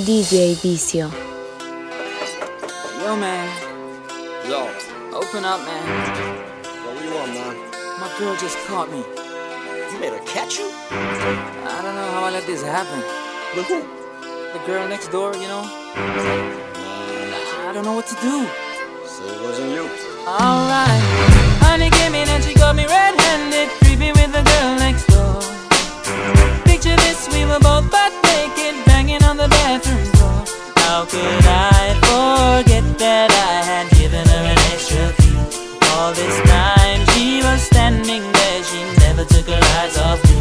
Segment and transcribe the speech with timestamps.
[0.00, 1.10] DJ Bizio.
[3.02, 3.48] Yo, man.
[4.48, 4.68] Yo.
[5.12, 5.84] Open up, man.
[5.86, 7.56] Yo, what you want, man?
[8.00, 9.04] My girl just caught me.
[9.92, 10.70] You made her catch you?
[10.90, 13.02] I don't know how I let this happen.
[13.54, 13.82] With who?
[14.52, 15.64] The girl next door, you know?
[17.66, 18.46] I don't know what to do.
[19.04, 19.84] Say it wasn't you.
[20.26, 21.02] Alright.
[21.60, 22.39] Honey came in and
[29.70, 30.42] bathroom door.
[30.82, 35.38] How could I forget that I had given her an extra key?
[35.94, 40.38] All this time she was standing there, she never took her eyes off me.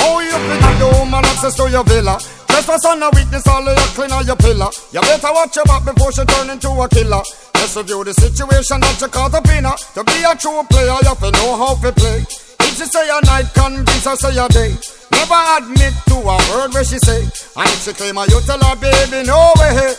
[0.00, 0.32] Oh, you
[0.80, 2.16] the woman access to your villa.
[2.48, 4.70] Trespass on a weakness, all of your clean on your pillar.
[4.92, 7.22] You better watch your back before she turn into a killer.
[7.60, 9.76] Just review the situation that you caught up in her.
[9.94, 12.24] To be a true player, you have to know how to play.
[12.64, 14.72] If she say a night, convince her say a day.
[15.12, 17.22] Never admit to a word where she say.
[17.56, 19.94] And if she claim her, you tell her, baby, no way.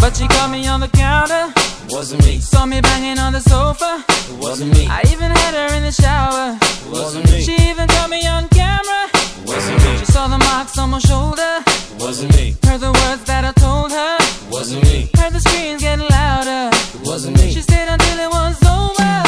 [0.00, 1.52] But she caught me on the counter.
[1.88, 2.38] Wasn't me.
[2.38, 4.04] Saw me banging on the sofa.
[4.08, 4.86] It wasn't me.
[4.88, 6.58] I even had her in the shower.
[6.90, 7.42] Wasn't me.
[7.42, 9.08] She even caught me on camera.
[9.44, 9.98] Wasn't me.
[9.98, 11.62] She saw the marks on my shoulder.
[11.66, 12.56] It wasn't me.
[12.64, 14.16] Heard the words that I told her.
[14.18, 15.08] It wasn't me.
[15.16, 16.70] Heard the screams getting louder.
[16.74, 17.52] It wasn't me.
[17.52, 19.22] She stayed until it was over.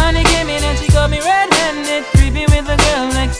[0.00, 3.38] Honey came in and she got me red-handed, creepy with the girl next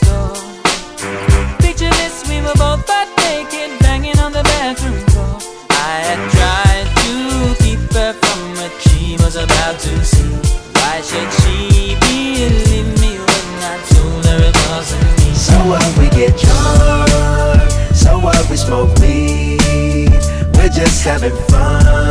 [2.41, 5.37] we were both butt naked, banging on the bathroom door.
[5.69, 10.33] I had tried to keep her from what she was about to see.
[10.73, 15.33] Why should she believe me when I told her it wasn't me?
[15.33, 17.61] So what we get drunk,
[17.93, 20.11] so what we smoke weed.
[20.55, 22.10] We're just having fun,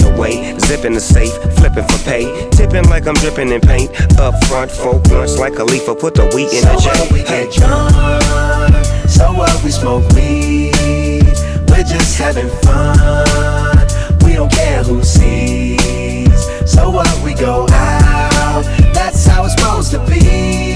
[0.00, 0.58] away.
[0.58, 2.48] Zipping the safe, flipping for pay.
[2.50, 3.90] Tipping like I'm dripping in paint.
[4.18, 7.18] Up front, folk blunts like a leaf, put the wheat in So the what we
[7.22, 7.26] J.
[7.26, 7.44] Hey.
[7.44, 11.26] get drunk, so what we smoke weed.
[11.68, 13.86] We're just having fun,
[14.24, 16.32] we don't care who sees.
[16.70, 18.62] So what we go out,
[18.94, 20.71] that's how it's supposed to be.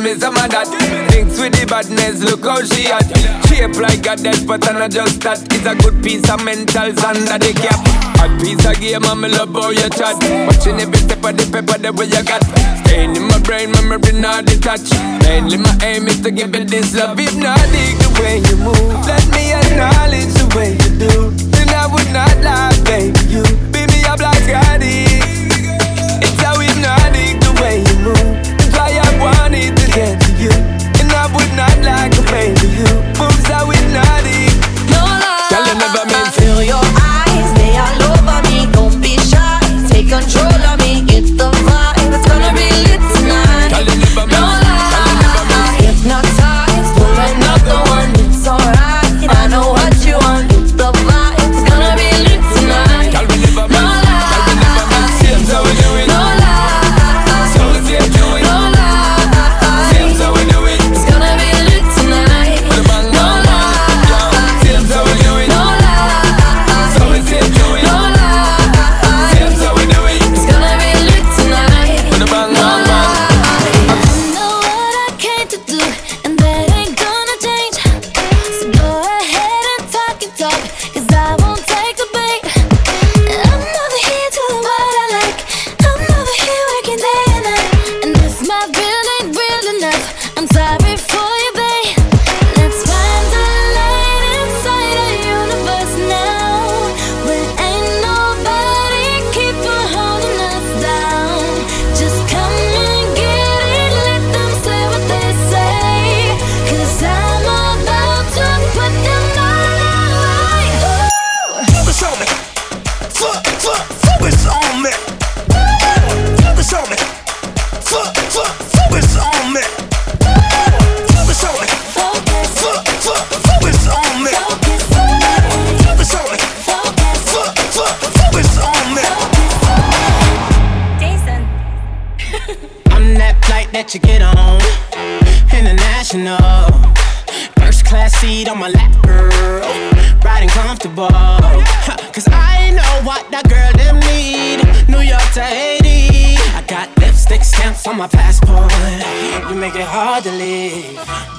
[0.00, 0.66] Give me some of that.
[1.12, 3.04] Thinks with the badness, look how she at.
[3.48, 5.40] Shape like a death, but I'm not just that.
[5.52, 7.80] It's a good piece of mental under the cap.
[8.16, 10.16] Hot piece of game, I'm love how you chat.
[10.48, 12.40] Watching every step of the paper, the way you got.
[12.84, 14.96] Staying in my brain, memory not detached.
[15.24, 17.20] Mainly my aim is to give it this love.
[17.20, 19.04] If not, dig the way you move.
[19.04, 21.30] Let me acknowledge the way you do.
[21.52, 23.20] Then I would not lie, baby.
[23.28, 25.04] You beat me up like Scotty.
[25.04, 25.29] It's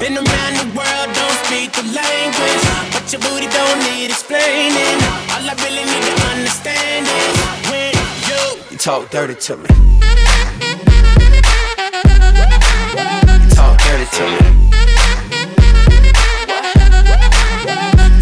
[0.01, 2.63] Been around the world, don't speak the language.
[2.91, 4.97] But your booty don't need explaining.
[5.29, 7.37] All I really need to understand is
[7.69, 7.93] when
[8.27, 9.69] you, you talk dirty to me.
[13.37, 14.41] You talk dirty to me.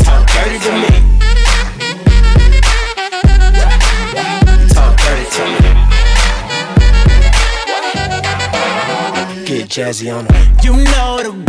[0.04, 0.92] Talk dirty to me.
[4.76, 5.70] Talk dirty to me.
[9.46, 10.32] Get jazzy on it.
[10.64, 11.49] You know the words to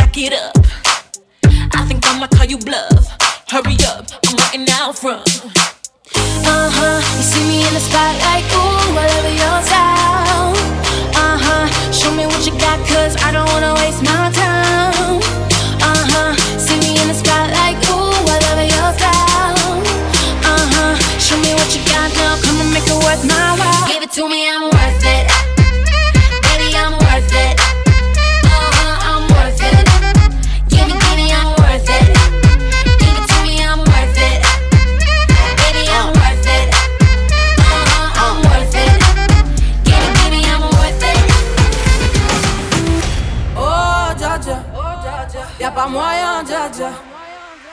[0.21, 0.55] it up.
[1.73, 3.17] I think I'ma call you bluff.
[3.49, 5.27] Hurry up, I'm waiting out front.
[6.45, 8.70] Uh huh, you see me in the spotlight, ooh,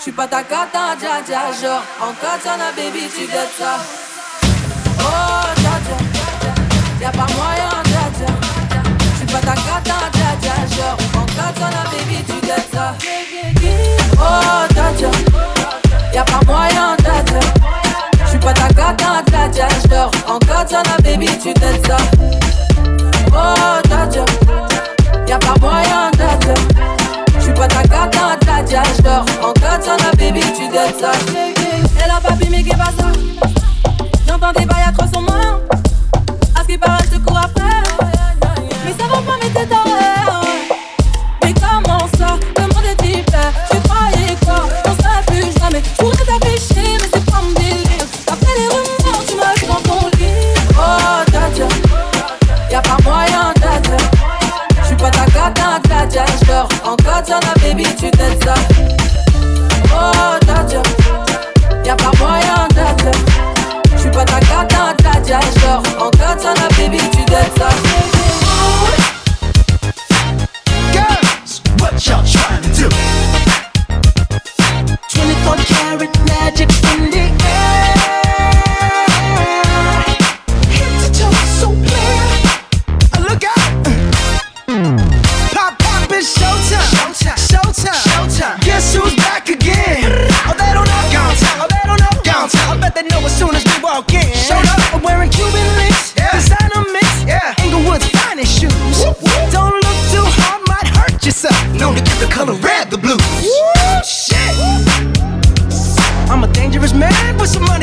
[0.08, 1.52] J'suis pas ta cata, dja dja.
[1.60, 3.76] Genre, en katana, baby, tu dettes ça.
[5.00, 5.96] Oh, dja dja.
[6.98, 8.32] Y'a pas moyen, dja dja.
[9.16, 10.54] J'suis pas ta cata, dja dja.
[10.74, 12.94] Genre, en katana, baby, tu dettes ça.
[14.16, 15.10] Oh, dja dja.
[16.14, 17.40] Y'a pas moyen, dja dja.
[18.24, 19.68] J'suis pas ta cata, dja dja.
[19.90, 21.98] Genre, en katana, baby, tu dettes ça.
[23.30, 24.24] Oh, dja dja.
[25.26, 26.97] Y'a pas moyen, dja.
[27.48, 28.36] J'suis pas ta cata,
[28.66, 28.82] dja.
[28.98, 31.12] J'dors en katana, baby, tu dettes ça.
[31.32, 33.10] Et la papi, mais qu'est pas ça?
[34.26, 35.58] J'entends des bails à 300 mains.
[36.54, 37.62] À ce qui paraît, j'te cours après.
[38.84, 39.90] Mais ça va pas, mais t'es taré.
[41.42, 42.36] Mais comment ça?
[42.54, 43.36] Comment des types?
[43.70, 44.68] Tu croyais quoi?
[44.84, 45.82] On serait plus jamais.
[45.94, 48.04] J'pourrais t'afficher, mais c'est pas mon délire.
[48.26, 50.52] Après les rumeurs, tu m'as vu dans ton lit.
[50.78, 51.68] Oh, dja dja.
[52.70, 53.96] Y'a pas moyen, dja dja.
[54.84, 56.24] J'suis pas ta cata, dja dja.
[56.42, 56.47] J'dors
[56.88, 58.54] en katana, baby, tu t'aides ça.
[59.92, 60.82] Oh, dja dja.
[61.84, 63.10] Y'a pas moyen, dja dja.
[63.96, 65.40] J'suis pas ta cata, dja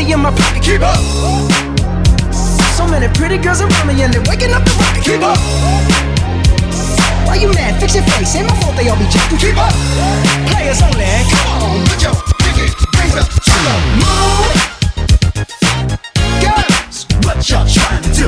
[0.06, 0.64] money in my pocket.
[0.64, 0.98] Keep up.
[2.76, 5.04] So many pretty girls around me and they're waking up the rocket.
[5.04, 5.38] Keep up.
[7.26, 7.80] Why you mad?
[7.80, 8.36] Fix your face.
[8.36, 9.38] Ain't my fault they all be jacking.
[9.38, 9.74] Keep up.
[10.52, 11.06] Players only.
[11.30, 14.50] Come on, put your pinky rings up to the moon.
[16.44, 18.28] Girls, what y'all trying to do?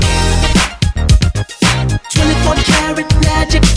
[2.09, 3.76] 24 karat magic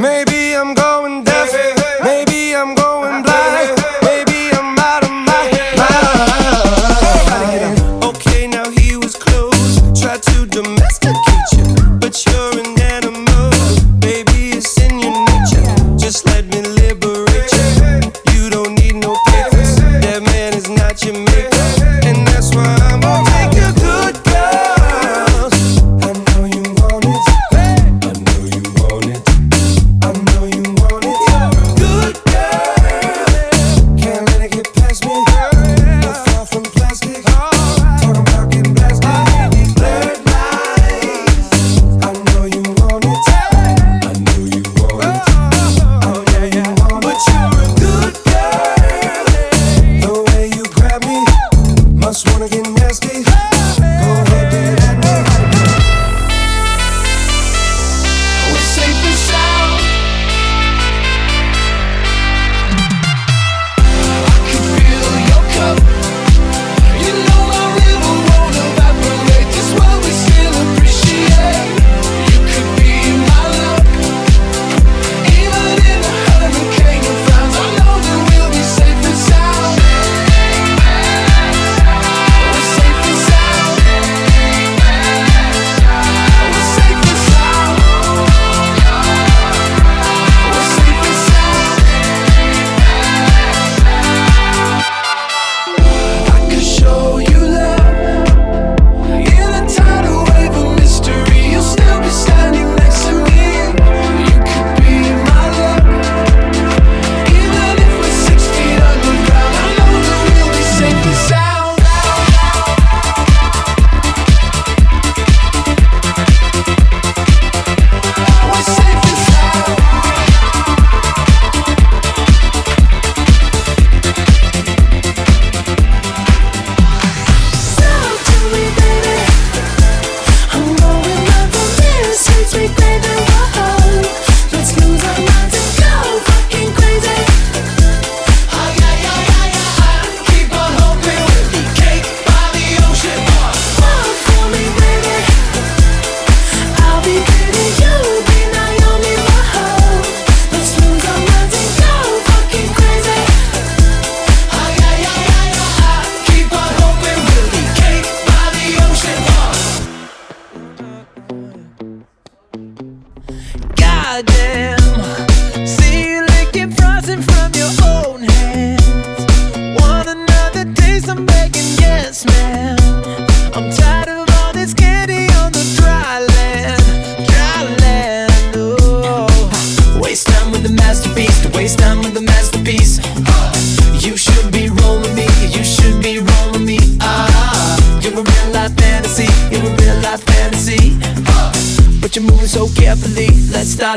[0.00, 0.89] Maybe I'm going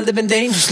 [0.08, 0.72] I've been dangerous.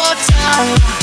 [0.00, 0.99] more time.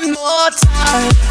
[0.00, 1.29] one more time.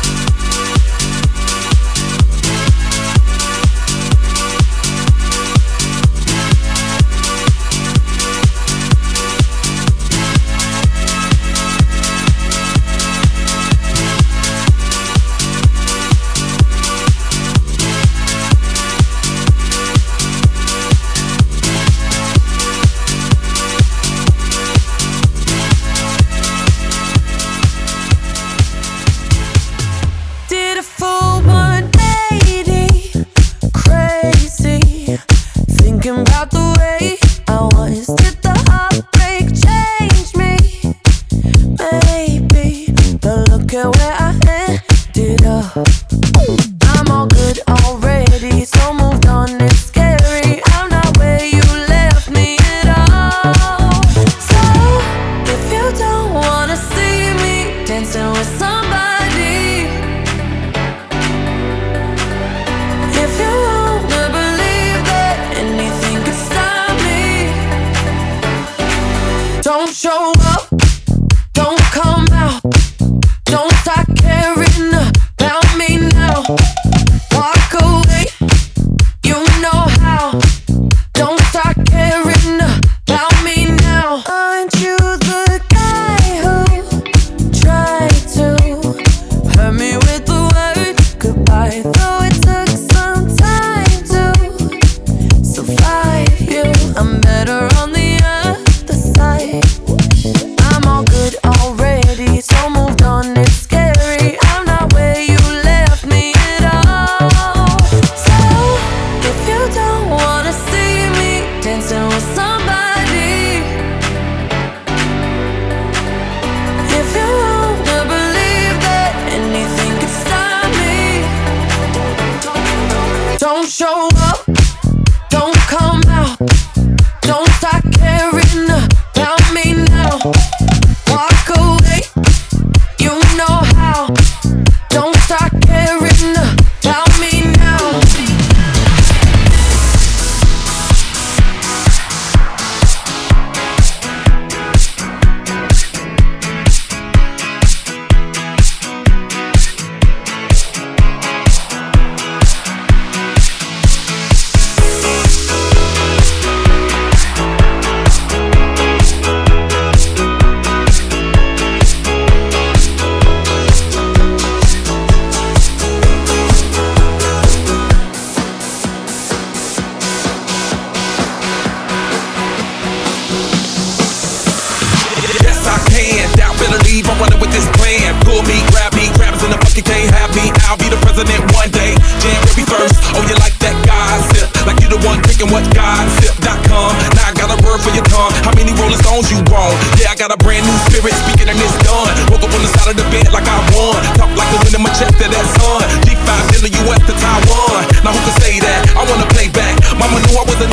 [43.70, 44.80] Care where I
[45.16, 46.09] ended up.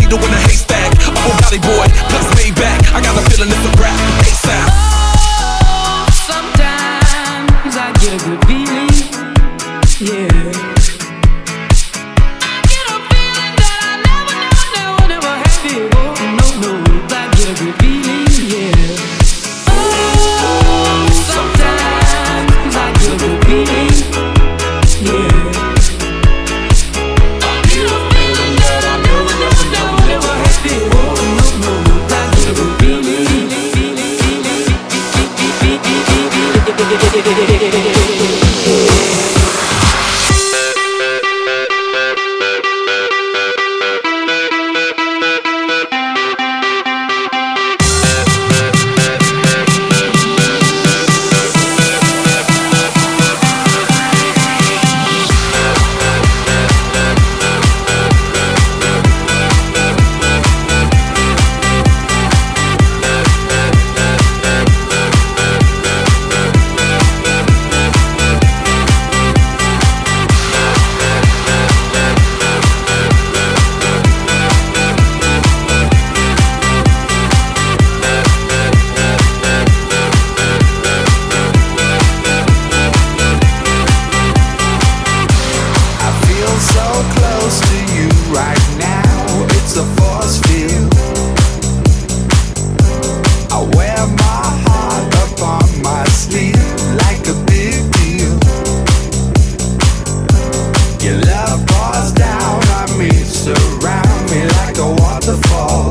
[0.08, 0.75] needle in a haystack.
[104.44, 105.90] like a waterfall.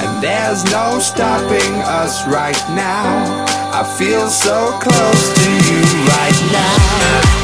[0.00, 3.44] And there's no stopping us right now.
[3.72, 7.43] I feel so close to you right now.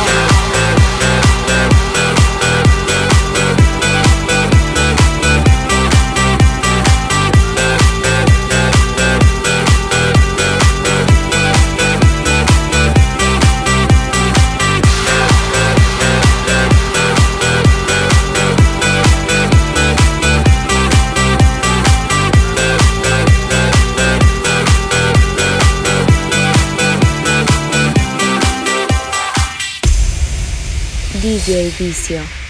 [31.31, 32.40] DJ Vicio.